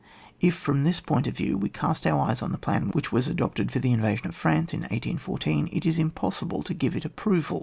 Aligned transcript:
If, 0.39 0.55
from 0.55 0.83
this 0.83 0.99
point 0.99 1.27
of 1.27 1.37
view, 1.37 1.59
we 1.59 1.69
cast 1.69 2.07
our 2.07 2.19
eyes 2.19 2.41
on 2.41 2.51
the 2.51 2.57
plan 2.57 2.89
which 2.89 3.11
was 3.11 3.27
adopted 3.27 3.69
for 3.71 3.77
the 3.77 3.93
invasion 3.93 4.25
of 4.25 4.33
France 4.35 4.73
iu 4.73 4.79
1814, 4.79 5.69
it 5.71 5.85
is 5.85 5.99
impossible 5.99 6.63
to 6.63 6.73
give 6.73 6.95
it 6.95 7.05
approval. 7.05 7.59